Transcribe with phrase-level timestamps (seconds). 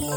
[0.00, 0.08] お疲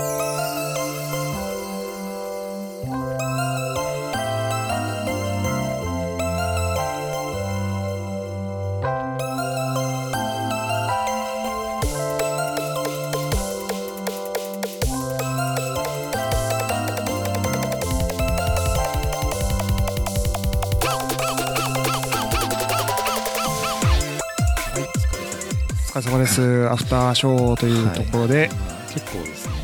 [25.95, 26.69] れ様です。
[26.69, 28.49] アフターショーというところで、
[28.93, 29.62] 結構ですね。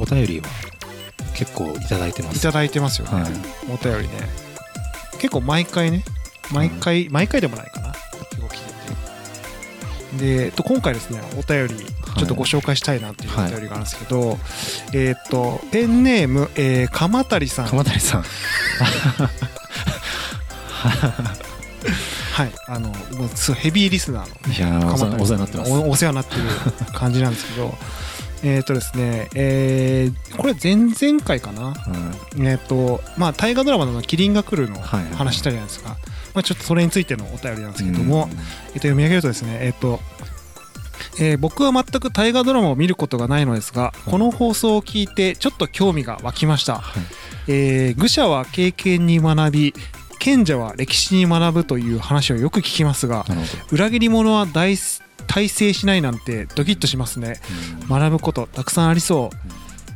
[0.00, 0.48] お便りは
[1.34, 2.38] 結構いただいてます。
[2.38, 3.32] いただいてますよね、はい。
[3.68, 4.28] お便りね。
[5.18, 6.02] 結構毎回ね
[6.50, 7.92] 毎回、毎回でもないかな。
[8.30, 8.64] 結構来て
[10.16, 11.74] てで、えっと、今回ですねお便り
[12.16, 14.38] ちょっとご紹介したいなっていうお便りがあるんですけど、
[14.92, 17.68] えっとペンネーム、えー、鎌谷さん。
[17.68, 18.22] 鎌谷さん。
[22.32, 22.52] はい。
[22.66, 22.94] あのも
[23.26, 25.70] うヘビーリスナーのいやーお世話になってます。
[25.70, 26.42] おお世話になってる
[26.92, 27.74] 感じなんですけど
[28.42, 31.74] えっとですねえーこれ前々回かな？
[32.36, 32.46] うん。
[32.46, 35.90] えっ、とまあ大河ドラマの「キリンが来る」のはいはい話したじゃないですか、
[36.34, 38.30] まあ、ちょっとそれについてのお便りなんですけども、うん。
[38.30, 40.00] えっと読み上げるとですねえっ、と
[41.18, 47.02] えー僕は全く大河ドラマを見ることがないのですがこの放送を聞いてちょっと興味が湧きました、はい。
[47.48, 49.74] えー愚者は経験に学び
[50.18, 53.24] 賢者は歴史に学ぶという話をよく聞きますが
[53.72, 54.76] 裏切り者は大
[55.26, 57.40] 大成しないなんてドキッとしますね。
[57.88, 59.36] 学ぶことたくさんありそう、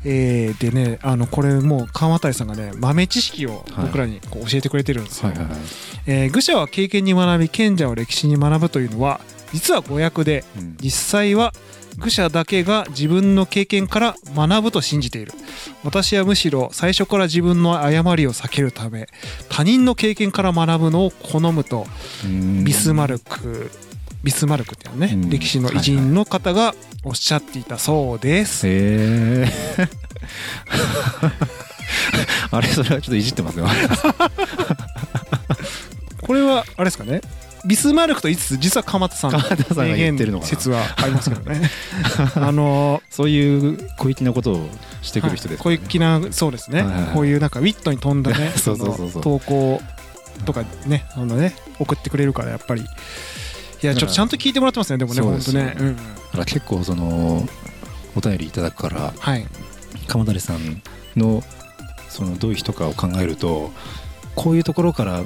[0.05, 5.33] えーでねあのこれもう川渡さんがね豆知識を僕らにこう教えてくれてるんですよ、
[6.07, 9.21] えー愚者は経験に学び賢者は歴史に学ぶというのは
[9.53, 10.77] 実は誤訳でうん。
[10.81, 11.53] 実際は
[11.97, 15.33] 愚者だけが自分の経験から学ぶと信じている。
[15.85, 19.07] 私はむしろ最初から自分の誤りを避けるため
[19.49, 21.87] 他人の経験から学ぶのを好むと
[22.25, 22.65] うん。
[22.65, 23.71] ビスマルク
[24.25, 25.31] ビスマルクっていうのね、うん。
[25.31, 28.67] 歴史の偉人の方がおっしゃっていたそうです。
[32.51, 33.67] あれそれはちょっといじってますよ。
[36.23, 37.21] これはあれですかね？
[37.67, 40.51] ビスマルクと言いつつ実は鎌田さんの鎌田さんが言ってるのかな。
[40.51, 41.71] 説はありますけどね。
[42.37, 44.69] あのそういう小粋なことを
[45.03, 47.15] してくる人です小粋なそうですね、はいはいはい。
[47.15, 49.07] こういうなんかウィットに富んだね そうそうそうそう。
[49.17, 49.83] の投稿
[50.45, 52.85] とかねあのね送ってくれるからやっぱり
[53.85, 55.87] いやちょっとちゃんと聞いてもらってますねでもね本当ね、うん。
[55.89, 57.47] うん、だから結構その
[58.17, 59.47] お便りいただくからはい。
[60.09, 60.83] 鎌谷さん
[61.17, 61.43] の
[62.09, 63.73] そのどういう人かを考えると
[64.35, 65.25] こういうところから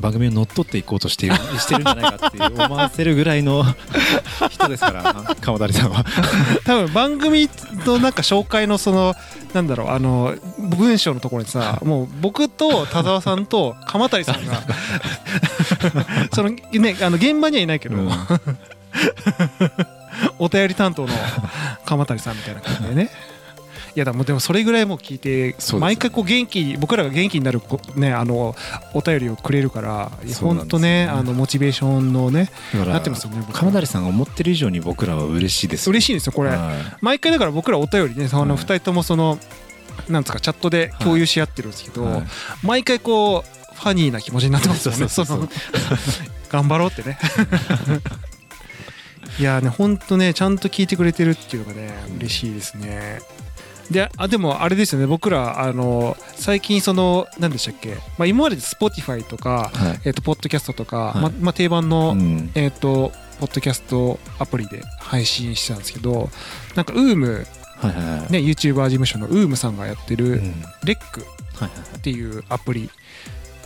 [0.00, 3.64] 番組を乗っ取っていこうとしている してるんじゃないかって思わせるぐらいの
[4.50, 6.04] 人ですから鎌谷さんは。
[6.64, 7.48] 多分番組
[7.86, 9.14] のなんか紹介のその
[9.56, 14.62] なんだろうあの文章のところにさ もう僕と田沢さんと鎌谷さんが
[16.34, 18.10] そのねあの現場にはいないけど、うん。
[20.38, 21.08] お便り担当の
[21.84, 23.10] 鎌谷さんみたいな感じでね
[23.96, 28.54] いやだもうでもそれぐらいもう聞いて、毎回こう元気僕らが元気になるこねあの
[28.92, 38.64] お便りをくれるから本当ねあのモチベーションのねなってますよね僕鎌谷さんが思ってる以上に僕らは嬉しいです嬉しいんですよこれ、は毎回だから僕らお便りねそのはい。
[38.64, 39.38] 2人ともその
[40.10, 42.22] なんですかチャットで共有し合ってるんですけど、はい。
[42.62, 45.06] 毎回こうファニーな気持ちになってますよね。
[46.50, 47.18] 頑張ろうってね。
[49.38, 53.20] いやーねほんとねちゃんと聞いてくれてるっていうのがね嬉しいですね
[53.90, 55.06] であでもあれですよね。
[55.06, 60.00] 僕らあの最近その何でしたっけ、まあ、今まで Spotify とか、はい。
[60.04, 61.22] えー、とポッドキャストとか、はい。
[61.22, 62.50] ままあ、定番の、うん。
[62.54, 66.30] えっ、とポッドキャストアプリで配信してたんですけど
[66.74, 67.44] なんか UM
[67.76, 68.32] はいはいはい。
[68.32, 70.62] ね YouTuber 事務所の UM さんがやってうるん。
[70.84, 71.20] レック
[71.54, 71.70] はいはい。
[71.98, 72.90] っていうアプリ。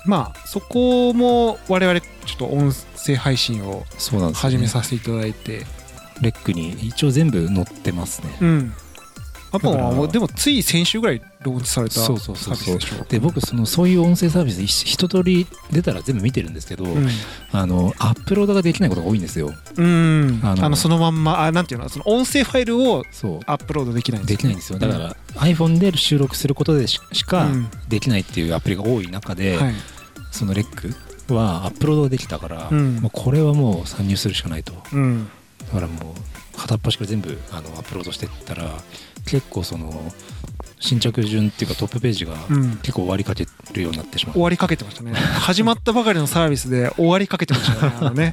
[0.06, 3.84] まあそこも我々ちょっと音声配信を
[4.34, 5.66] 始めさせていただいて。
[6.20, 8.36] レックに一応全部載ってますね。
[8.40, 8.72] うん
[9.52, 12.56] あだからもうでもつい先週ぐらいローンチされたサそうービスそうそう。
[12.56, 13.04] そうでしょ？
[13.04, 17.08] で僕そのそういう音声サービス一一通り出たら全部見てるんですけど、うん。
[17.52, 19.52] あのアップロードができないことが多いんですよ。
[19.76, 20.40] うん。
[20.42, 23.04] あのそのまんまあなんていうのその音声ファイルを
[23.46, 24.78] アップロードできないんできないんですよ。
[24.78, 27.70] だから iPhone で収録することでししかうん。
[27.88, 29.74] できないっていうアプリが多い中で、はい。
[30.30, 30.76] そのレッ
[31.26, 32.96] クはアップロードができたから、うん。
[32.96, 34.74] もうこれはもう参入するしかないと。
[34.92, 35.28] うん。
[35.66, 36.14] だからも
[36.49, 38.70] う片っ端から全部あのアップロードしてったら
[39.26, 39.90] 結構その
[40.78, 42.76] 新着順っていうかトップページがうん。
[42.78, 45.12] 結構終わりかけるようになってしまう、終わりかけてましたね。
[45.12, 47.94] 始まったばかりのサービスで終わりかけてましたね。
[48.00, 48.32] あのね。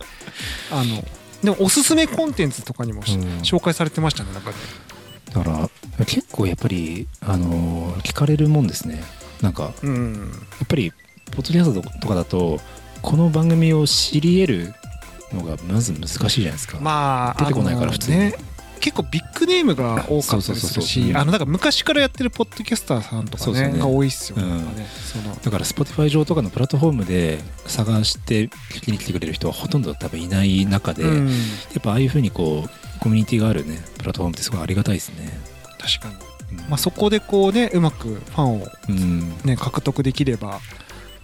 [0.72, 1.04] あの
[1.44, 3.40] でもおすすめコンテンツとかにもし、うん。
[3.42, 4.56] 紹介されてましたね中で。
[5.34, 5.70] だか
[6.00, 9.04] ら結構やっぱりあの聞かれるもんですね。
[9.42, 10.32] なんかやうん。
[10.64, 10.94] っぱり
[11.32, 12.62] ポッドキャストとかだと
[13.02, 14.74] この番組を知り得る
[15.34, 18.18] のがまず難しいじゃないですか、まあ出てこないから普通に。
[18.18, 18.36] ね
[18.80, 23.80] 結構ビッグネームが多かったりするしあのだから昔からやってるポッドキャスターさんとかねね。
[23.80, 24.66] が多いっすよね,、うん。
[25.42, 31.28] だから Spotify 上とかのプラットフォームで探して聞きに来てくれる人はほとんど多分いない中で、うん。
[31.28, 31.34] や
[31.80, 35.38] っぱああいうふうにこうコミュニティがあるねプラットフォームってすごいありがたいですね。
[35.80, 36.70] 確かに、うん。
[36.70, 39.34] まあ、そこでこうねうまくファンをうん。
[39.44, 40.60] ね、獲得できれば、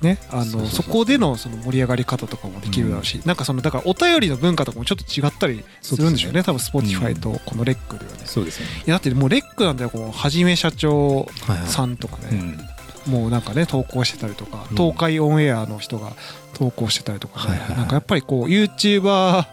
[0.04, 6.44] ね、あのそこでのその盛り上がり方とかもできるだろうし、なんかそのだからお便りの文化とかもちょっと違ったりするんでしょうね。
[6.44, 8.84] 多分 Spotify とこのレックではね、いそうですよね。
[8.86, 12.60] やだってもうレックなんだよこのはじめ社長はいはいさんとかね、うん
[13.06, 14.78] もうなんかね投稿してたりとか、うん。
[14.78, 16.14] 東海オンエアの人が
[16.54, 17.78] 投稿してたりとかね、はいはいはい。
[17.80, 19.46] なんかやっぱりこう YouTuber 事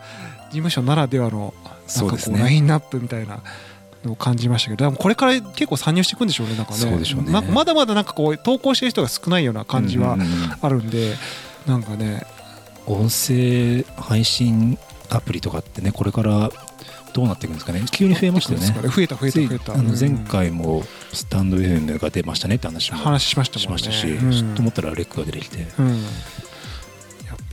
[0.51, 1.53] 務所ならではの
[1.97, 3.43] なんかこうラインナップみたいな
[4.05, 6.79] のを感じましたけどこれから結構参入していくんでしょうねなんかね。
[6.79, 7.33] そうでしょうね。
[7.33, 10.57] なんかまだまだなんかこう投稿してる人が少ないような感じはうんうんうん。
[10.61, 11.15] あるんで、
[11.67, 12.25] なんかね。
[12.87, 14.79] 音声配信
[15.11, 16.51] アプリとかってねこれから
[17.13, 17.85] どうなっていくんですかね。
[17.91, 18.67] 急に増えましたよね。
[18.89, 19.75] 増えた増えた増えた。
[19.75, 20.83] あの前回も
[21.13, 26.03] スタンド FM が出ましたねって話も話しましたしましたし、うんと思ったらレックが出てきて、うん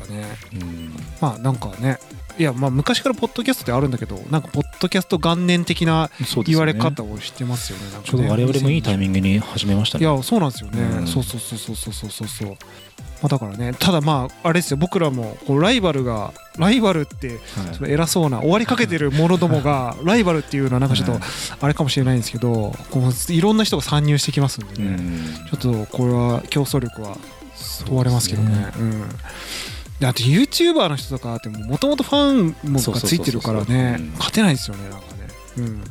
[0.10, 2.00] ね、うん、まあなんかね
[2.38, 6.10] いやまあ昔からポッドキャストってあるんだけどなんかポッドキャスト元年的な
[6.46, 10.06] 言われ方をしてますよね、ねね、ちょうど我々もいいタイミングに始めましたね。
[10.06, 12.50] いやそうなんですよね、うん、そうそうそうそうそうそうそう。
[12.50, 12.56] ま
[13.26, 14.78] あ、だからねただまああれですよ。
[14.78, 17.40] 僕らもこうライバルがライバルって
[17.74, 21.20] その偉そうな終わりかけてる者どもがライバルっていうのはなんかちょっと
[21.60, 25.00] あれかもしれないんですけどこういろんな人が参入してきますんでね。
[25.50, 27.18] ちょっとこれは競争力は
[27.88, 28.72] 問われますけどね。
[28.80, 29.04] うん。
[30.00, 35.28] だって YouTuber の人とかってもともとファンもがついてるからね勝てないですよねなんかね、
[35.58, 35.84] うん、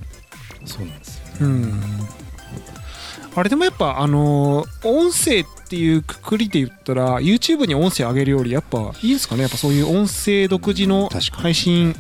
[0.65, 1.83] そうなんですよね、うん。
[3.35, 11.97] あれでもやっぱあのー音声っていうくくりで言ったら YouTube に音声上げるよりやっぱいいですかねやっぱそういう音声独自の配信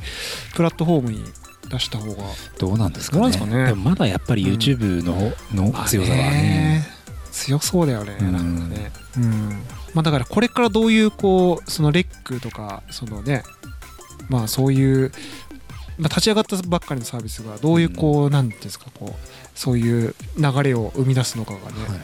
[0.54, 1.24] プラットフォームに
[1.68, 2.22] 出した方が。
[2.58, 3.36] どうなんですかね。
[3.46, 3.66] ね。
[3.66, 6.95] でもまだやっぱり YouTube の,、の強さはね
[7.36, 8.32] 強そうだよね、うん。
[8.32, 9.48] なんかね、うん。
[9.94, 13.44] まあ、だからこれからどういうこうそのレックとかそのね
[14.28, 15.12] まあそういう、
[15.98, 22.00] まあ、立ち上がったばっかりのサービスがどういうこう、なんていうんですかこうそういう流れを生み出すのかがね、はいはい。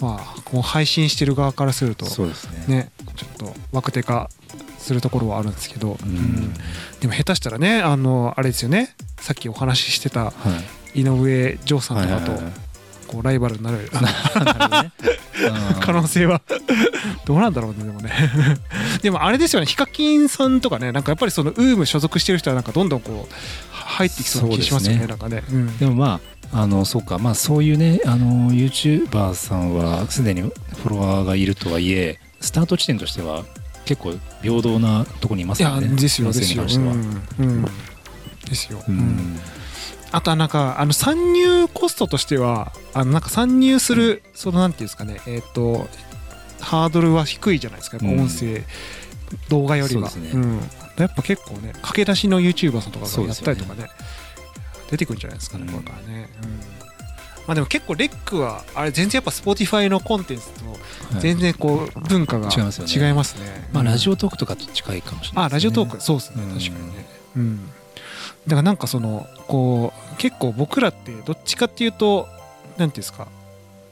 [0.00, 2.76] まあこう配信してる側からするとそうですね。
[2.76, 4.30] ねちょっと若手化
[4.78, 6.10] するところはあるんですけど、うん。
[6.10, 6.54] うん。
[7.00, 10.32] でも下手したらねあのあれですよねさっきお話ししてたは
[10.94, 11.00] い。
[11.00, 12.32] 井上丈さんとかと
[13.12, 13.78] こうライバルになる。
[13.84, 13.88] ね。
[15.74, 15.80] うん。
[15.80, 16.40] 可能性は。
[17.26, 18.12] どうなんだろうねでもね。
[19.02, 19.66] でもあれですよね。
[19.66, 23.34] ヒカキンさんとかねなんかやっぱりそのウーム所属してる人はなんかどんどんこう
[23.74, 25.78] 入ってきそうな気がしますよねそうなんかね、うん。
[25.78, 26.20] でもま
[26.52, 27.18] ああのそうか。
[27.18, 33.44] まあそういうねあの YouTuber さんはすでにフォロワーがいるとはいえスタート地点としては
[33.84, 35.88] 結構平等なところにいますよね。
[35.88, 37.22] ですよ音ですよ、うん。
[37.38, 37.64] うん。
[38.48, 39.40] ですよ、ううんん
[40.12, 45.88] あとはなんかあの参入コストとしてはあのなんか参入するそのなんていうんですかねえっ、と
[46.60, 48.62] ハードルは低いじゃないですか音声、
[49.48, 50.08] 動画よりは。
[50.08, 50.60] そうん、
[50.96, 53.88] やっぱ結構ね駆け出しの YouTuber さんとかがやったりとかね
[54.90, 55.72] 出てくるんじゃないですかね、うん。
[55.72, 56.50] これからね、うん。
[56.50, 60.76] まあでも結構レックはあれ全然やっぱ Spotify のコンテンツとは
[61.18, 61.20] い。
[61.20, 63.08] 全然こう文化が違いますよね。
[63.08, 63.68] 違いますね。
[63.72, 63.86] まあうん。
[63.86, 66.00] ラジオトークとかと近いかもしれないあラジオトーク。
[66.00, 66.44] そうですね。
[66.44, 66.50] うん。
[66.50, 67.06] 確かにね。
[67.36, 67.70] うん
[68.46, 72.28] だからなんかそのこう結構僕らってどっちかっていうと
[72.76, 73.28] なんていうんですか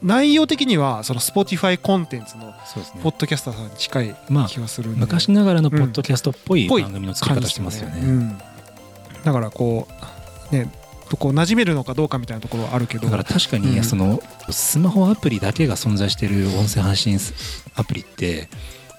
[0.02, 2.54] 内容的にはその Spotify コンテンツの
[3.02, 8.00] ポッドキャスターさんに近いまあ気がするんで、昔ながらのポッドキャストっぽい番組の作り方してますよね。
[8.00, 8.38] うん。
[9.24, 9.86] だからこ
[10.50, 10.70] うね
[11.18, 13.04] こう馴染めるのかどうかみたいなところはあるけど。
[13.04, 13.62] だから確かうん。
[13.62, 17.18] にそのスマホアプリだけが存在している音声配信
[17.74, 18.48] アプリって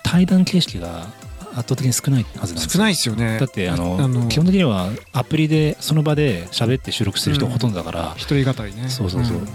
[0.03, 1.07] 対談形式が
[1.55, 2.79] 圧倒的に少ないはずなんですよ。
[2.79, 3.37] 少ないですよね。
[3.39, 8.89] だってあのあの基本的にはアプリでその場で喋って収録してる人がほとんどだから、一人語りね。
[8.89, 9.37] そうそうそう。
[9.37, 9.47] ん。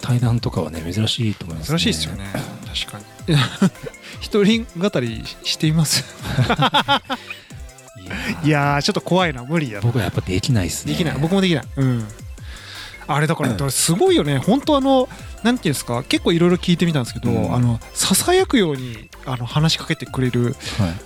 [0.00, 2.24] 対談とかはね珍しいと思います、ね、珍しいですよね
[2.66, 3.04] 確かに。
[4.20, 6.04] 一人語りしています？
[8.44, 9.80] いやちょっと怖いな無理やな。
[9.82, 10.92] 僕はやっぱできないですね。
[10.92, 11.18] できない。
[11.18, 11.64] 僕もできない。
[11.76, 12.06] うん
[13.08, 14.38] あれだからだからすごいよね。
[14.38, 15.08] 本当あの
[15.42, 17.54] なんていうんですか結構いろいろ聞いてみたんですけど、うん。
[17.54, 20.54] あのささやくようにあの話しかけてくれるはい。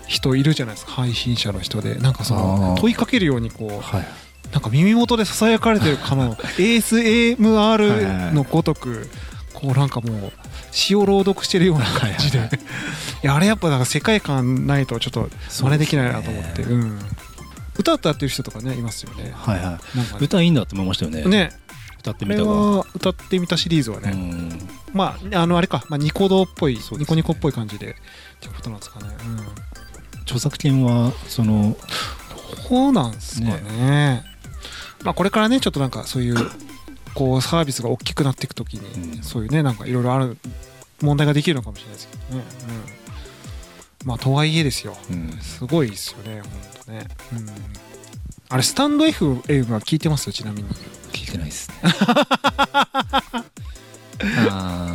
[0.08, 0.92] 人いるじゃないですか。
[0.92, 1.94] 配信者の人で。
[1.94, 4.06] なんかその問いかけるようにこうはい。
[4.52, 9.08] なんか耳元でささやかれてるかの ASMR のごとく
[9.54, 10.32] こうなんかもう
[10.72, 12.38] 詩を朗読してるような感じで。
[12.38, 12.50] はい
[13.22, 16.62] やあれやっぱなんか世界観ないとちょっと真似できないなと思って。
[16.62, 16.98] ねうん。
[17.78, 19.32] 歌歌ってる人とかねいますよね。
[19.34, 19.78] はいは
[20.20, 20.24] い。
[20.24, 21.22] 歌いいんだって思いましたよね。
[21.24, 21.52] ね
[22.02, 22.42] 歌ってみた
[22.94, 24.68] 歌ってみたシリーズはね、うん。
[24.92, 26.80] まああのあれか、まあ、ニコ動っぽい、ね。
[26.98, 27.94] ニコニコっぽい感じでっ
[28.40, 31.76] てことなんですかね、うん、著作権はその
[32.68, 34.24] そうなんですかね。
[35.04, 36.36] まあこれからねちょっとなんかそういう
[37.14, 39.22] こうサービスが大きくなっていくときに、うん。
[39.22, 40.36] そういうねなんかいろいろある
[41.00, 42.44] 問題ができるのかもしれないですけどね、
[44.02, 44.96] うん、まあとはいえですよ。
[45.08, 45.30] うん。
[45.40, 46.50] すごいですよね本
[46.86, 47.46] 当ね、うん、
[48.48, 50.32] あれスタンド FM は聞いてます？
[50.32, 50.68] ちなみに
[51.32, 51.76] てないですね。
[54.50, 54.91] あス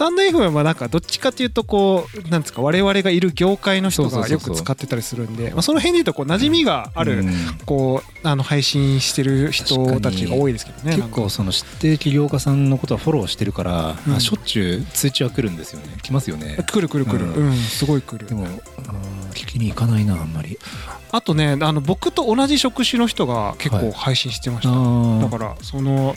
[0.00, 7.30] タンド FM はなんかどっちかっていうとこうなんですか我々がいる業界の人がよく使ってたりするんでまあその辺で言うとこう馴染みがある、うん。
[7.66, 14.14] こうあの配信してる人たちが多いですけどね結構その指定起業家さんのことはフォローしてるから、うん。
[14.14, 15.98] あしょっちゅう通知は来るんですよね。
[16.02, 16.56] 来ますよね。
[16.66, 18.26] 来る来る来る、ううんすごい来る。
[18.26, 18.48] でもうん
[19.32, 20.58] 聞きに行かないなあんまり。
[21.12, 24.76] あとねあの僕と同じ職種の人が結構配信してました、だ
[25.26, 26.14] あからその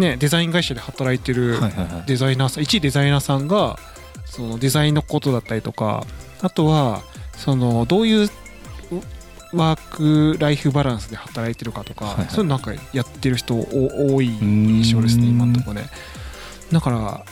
[0.00, 1.58] ねデザイン会社で働いてる
[2.06, 3.78] デザイナーさん一デザイナーさんが
[4.24, 6.04] そのデザインのことだったりとか
[6.42, 7.02] あとは
[7.36, 8.28] そのどういう
[9.52, 12.26] ワークライフバランスで働いてるかとか、はいはい。
[12.28, 15.30] そういうのなんかやってる人お多い印象ですねうん。
[15.30, 15.90] 今のところね。
[16.72, 17.24] だから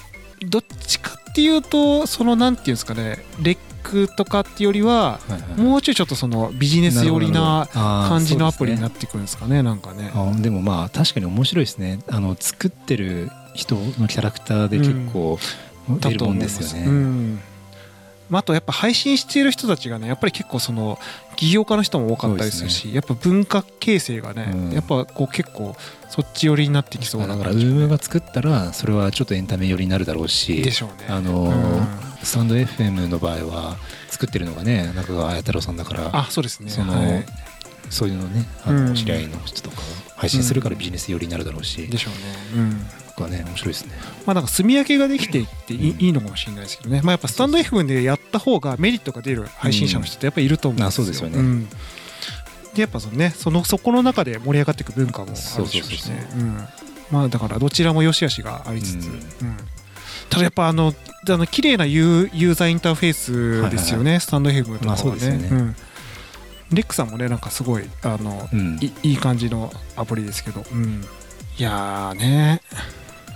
[0.49, 5.21] どっちかっていうとそのなんていうんですかねレックとかっていうよりは
[5.57, 10.11] もうちょいちょっとそのビジネス寄りな感感じのアプリになってくるんですかねなんかね。
[10.15, 12.01] あでもまあ確かに面白いですね。
[12.09, 15.39] あの作ってる人のキャラクターで結構
[15.89, 17.41] 出るもんですよね、うん。
[18.29, 20.99] まあ、あとやっぱ配信している人たちがねやっぱり結構その
[21.39, 24.73] 起業家の人も多かったりするし、やっぱ文化形成がね、うん。
[24.73, 25.77] やっぱこう結構
[26.09, 27.29] そっち寄りになってきそうな。
[27.29, 31.07] だからウームが作ったらそれはちょっとエンタメ寄りになるだろうしでしょうね。
[31.09, 31.87] あのうん。
[32.25, 33.77] スタンド FM の場合は
[34.09, 36.71] 作ってるのがね中川綾太郎さんだからあそうですね。
[36.71, 37.25] そのはい。
[37.89, 38.87] そういうのねあうん。
[38.87, 39.77] の知り合いの人とか
[40.29, 42.63] 配信するからビジネス寄りになるだろうし、でしょうね。
[42.63, 42.87] うん。
[43.15, 43.93] とかね面白いですね。
[44.27, 46.01] まあ、なんか住み分けができていっていい,、うん。
[46.01, 51.05] いいのかもしれないですけどね、まあ、やっぱスタンド FM でやった方がメリットが出る配信者の人ってやっぱりいると思うんですよ。
[51.05, 51.41] あそうですよね。
[51.41, 51.69] ん。
[51.69, 56.29] でやっぱそのねそのそこの中で盛り上がっていく文化もあるでしょうしね。
[56.37, 56.69] うん。
[57.11, 59.13] まあだからどちらも良し悪しがありつつ、うん。
[59.13, 59.17] う
[59.53, 59.57] ん。
[60.31, 60.95] ただやっぱあの
[61.29, 64.87] あの綺麗なユーユーザーインターフェースですよね、スタンド FM とかはね。
[64.87, 65.49] まあそうですよね。
[65.51, 65.77] うん
[66.73, 68.79] レックさんもねなんかすごいあの、うん。
[68.81, 71.05] いいい感じのアプリですけど、うん、
[71.59, 72.61] いやーね。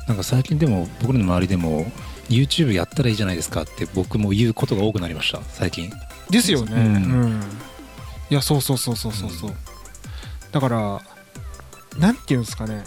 [0.08, 1.86] なんか最近でも僕らの周りでも
[2.28, 5.40] YouTube やったらいいじゃないですかって僕も言うことが多くなりました。
[5.42, 5.90] 最近。
[6.28, 7.42] ですよね、ううんん。
[8.30, 9.56] いやそうそうそうそうそうそう、うん。
[10.50, 11.00] だから
[11.98, 12.84] なんていうんですかね。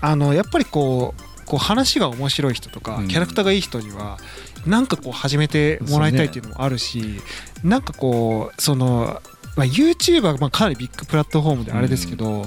[0.00, 3.08] あのやっぱりこうこう話が面白い人とか、うん。
[3.08, 4.18] キャラクターがいい人には
[4.66, 7.20] なんかこう始めてもらいたいっていうのもあるし、
[7.62, 9.20] なんかこうその、
[9.56, 12.46] まあ、YouTube はまあかなりビッグプラットフォームであれですけど、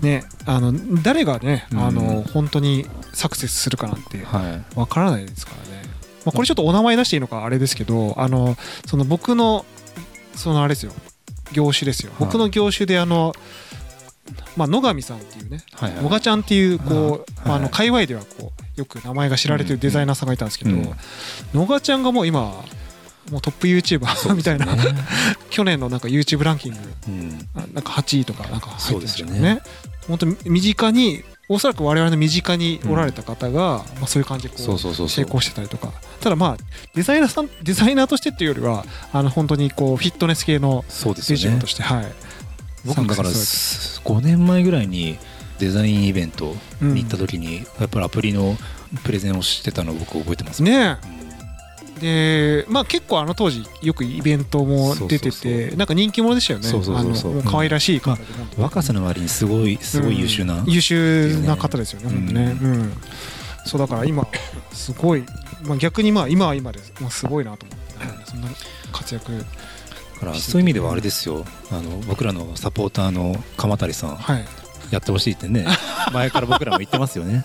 [0.00, 4.78] ねあの誰がね、あの本当にサクセスするかなんてはい。
[4.78, 5.82] わからないですからね、
[6.24, 9.64] まあ、これちょっとお名前出していいのかあれですけどあのその僕の
[10.34, 10.92] そのあれですよ。
[11.52, 12.12] 業種ですよ。
[12.12, 12.26] はい。
[12.26, 13.32] 僕の業種であの、
[14.56, 16.02] まあ、野上さんっていうねはいはい。
[16.02, 20.92] 野賀ちゃんっていうこう、はいまあ、あの界隈ではこうよく名前が知られてるデザイナーさんがいたんですけど、うん
[21.52, 22.64] 野賀ちゃんがもう今
[23.30, 24.82] もうトップ YouTuber みたいな、ね
[25.50, 27.48] 去年のなんか YouTube ランキングうん。
[27.54, 29.60] あなんか8位とかなんか入ってましたよそうですよね。
[30.06, 35.24] 本当に身近におそらく我々の身近におられた方が、まあ、そういう感じでこうそうそうそうそう。
[35.24, 35.92] 成功してたりとか。
[36.20, 42.12] ただまあデザイナーさんデザイナーとしてっていうよりはあの本当にこうフィットネス系のビジョンとして、はい。
[42.84, 45.18] 僕もだからサクセ5年前ぐらいに
[45.58, 46.94] デザインイベントうん。
[46.94, 48.56] に行った時にやっぱりアプリの
[49.04, 50.62] プレゼンをしてたのを僕覚えてます。
[50.62, 50.98] ね
[52.00, 56.68] でまあ結構あの当時よくイベントも出ててなんか人気者でしたよね。
[56.68, 62.18] そうそうそう可愛らしい方で本当に若さの割にすごいすごい優秀な、うん優秀な方ですよね、うん。
[62.20, 62.92] 本当ね、うん、
[63.66, 64.28] そうだから今、
[64.72, 65.24] すごい、
[65.64, 68.48] まあ、逆にまあ今は今です、まあ、すごいなと思って、ね、そんな
[68.92, 71.44] 活躍、だからそういう意味ではあれですよ。
[71.72, 74.16] あの僕らのサポーターの鎌谷さん。
[74.16, 74.44] はい、
[74.90, 75.66] やってほしいってね
[76.12, 77.44] 前から僕らも言ってますよね。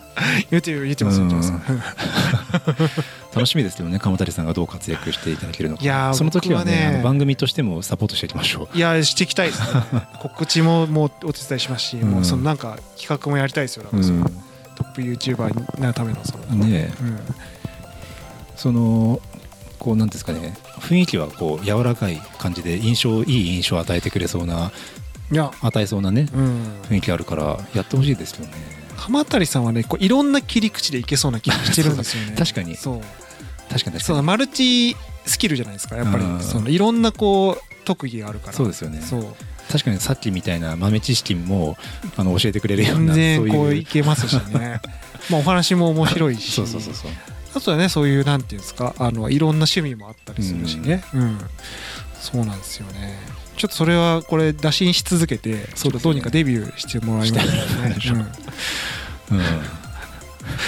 [0.50, 1.54] 言って言ってます、言ってます。
[3.34, 5.84] 楽しみですよね鎌谷さんがどう活躍していただけるのか。
[5.84, 8.78] いやーその時はねね番組としてもサポートしていきましょう。
[8.78, 9.60] いや、していきたいです。
[9.60, 9.68] ね、
[10.20, 12.10] 告知ももうお手伝いしますし、うん。
[12.10, 14.30] もうそのなんか企画もやりたいですよ、だからその
[14.76, 16.94] トップ YouTuber になるためのその、うんねえ。
[17.02, 17.20] うん、
[18.56, 19.22] その
[19.80, 20.56] こうなんですかね。
[20.80, 24.72] 雰囲気はこう柔らかい感じで印象いい印象を与えてくれそうな
[25.32, 28.52] いや、与えそうなねうん、雰囲気あるからやってほしいですよね。
[28.98, 32.36] 鎌谷さんはね、こういろんな切り口でいけそうな気がしてるんですよね。
[32.40, 32.78] 確かに。
[32.78, 33.02] そう。
[33.02, 34.00] 確かに確かに。
[34.02, 36.24] そのマルチスキルじゃないですかやっぱり。
[36.24, 36.42] うん。
[36.42, 38.54] そのいろんなこう特技があるから。
[38.54, 39.02] そうですよね。
[39.02, 39.36] そう。
[39.72, 41.78] 確かにさっきみたいな豆知識も
[42.18, 44.82] あの教えてくれるよう全な然こそういけますしね。
[45.30, 46.52] まあお話も面白いし。
[46.52, 47.12] そうそうそうそう。
[47.56, 51.04] あとはねそういうなんていうんですかあのいろんな趣味もあったりするしね。
[51.14, 51.40] うん。
[52.22, 53.20] そうなんですよね
[53.64, 58.18] ちょっとそれはこれ打診し続けてちょっとどうにかデビューしてもらいたいましょう。
[58.18, 58.26] うん。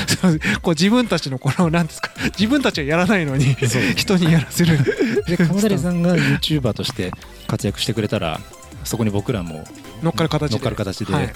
[0.08, 2.10] そうこう自分たちのこのなんですか
[2.40, 4.80] 自分たちはやらないのにそう人にやらせる。
[5.25, 7.12] で鎌谷さんが YouTuber として
[7.48, 8.40] 活躍してくれたら
[8.86, 9.66] そこに僕らも、
[10.02, 10.56] 乗っかる形で。
[10.56, 11.14] 乗っかる形で。
[11.14, 11.24] はい。
[11.25, 11.32] は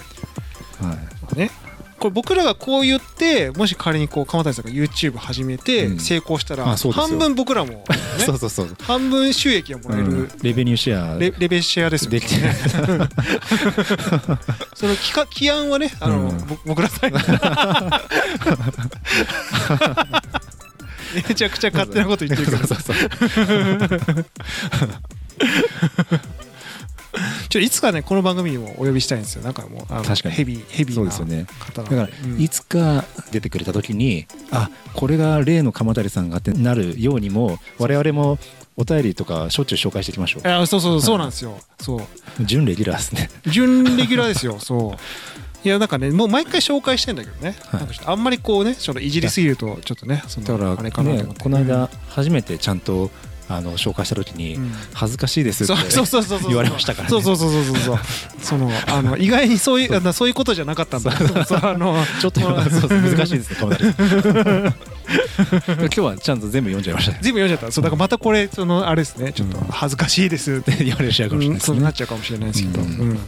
[1.33, 1.37] い。
[1.37, 1.51] ね
[1.99, 5.99] これ僕らがこう言ってもし仮にこう鎌谷さんが YouTube 始めてうん。
[5.99, 7.83] 成功したら半分僕らもね
[8.25, 10.29] そうそうそう、半分収益がもらえうるん。
[10.41, 11.19] レベニューシェア。
[11.19, 12.21] レレベシェアですよね。
[14.75, 16.37] その期間起案はねあの、うん。
[16.47, 17.11] ぼ僕らさん
[21.13, 22.67] めちゃくちゃ勝手なこと言ってるけど。
[22.67, 23.03] そうそうそ
[26.15, 26.19] う
[27.49, 29.43] ちょいつかねこの番組にもお呼びしたいんですよ。
[29.43, 30.35] なんかもうあの確かに。
[30.35, 31.47] ヘビーヘビーなそうですよね。
[31.59, 32.39] 方なだから、うん。
[32.39, 38.37] いつか出てくれた時にあこれが例の鎌谷さんがってなるようにも我々も
[38.77, 41.59] お便りとかしょっちゅう紹介していきましょあそうそう そうなんですよ。
[41.79, 41.99] そう。
[41.99, 43.31] う準レギュラーですね。
[43.47, 44.59] 準レギュラーですよ。
[44.59, 44.99] そう。
[45.65, 47.81] いやなんかねもう毎回紹介してんだけどね、はい。
[48.05, 51.41] あんまりこうねちょっといじりすぎるとちょっとねそだのあれかなとね思って。
[51.41, 53.09] この間初めてちゃんと
[53.49, 54.71] あの紹介した時に、うん。
[54.93, 56.39] 恥ずかしいですってそうそうそうそう。
[56.39, 57.09] そう言われましたからね。
[57.09, 57.99] そうそうそうそうそう。
[58.41, 61.11] そのあの意外にそういうあのそういうことじゃなかったんだ。
[61.63, 63.57] あのちょっと 難しいですね
[65.79, 67.19] 今日はちゃんと全部読んじゃいましたね。
[67.21, 67.71] 全部読んじゃった。
[67.71, 69.33] そうだからまたこれそのあれですね。
[69.33, 69.63] ちょっとうん。
[69.69, 70.55] 恥ずかしいです。
[70.55, 71.77] って言われる試合かもしれないですね。
[71.77, 73.19] うんそうなっちゃうかもしれないですけど、ううんん。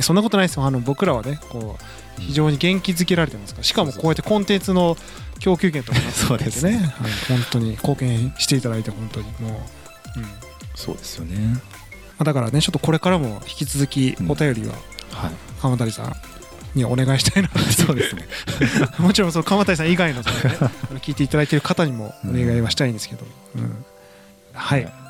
[0.00, 0.64] そんなことないですよ。
[0.64, 1.84] あの僕らはねこう
[2.18, 3.64] 非常に元気づけられてますから。
[3.64, 4.96] しかもこうやってコンテンツの
[5.38, 6.72] 供給源とかになってそうですね。
[6.72, 7.10] ねはい。
[7.28, 9.26] 本当に貢献していただいて本当に。
[9.26, 9.42] もう、
[10.16, 10.22] うん。
[10.22, 10.28] ま
[10.74, 11.60] そうですよね。
[12.18, 14.74] あ、だからねちょっとこれからも引き続きお便りは
[15.12, 15.32] はい。
[15.60, 16.14] 鎌谷さん
[16.74, 18.26] にお願いしたいな そうですね。
[18.98, 23.84] もちろんその鎌谷さん以外の その、ね、聞いていただいている方にもお願いはしたいんですけど、うん。
[24.52, 25.03] はい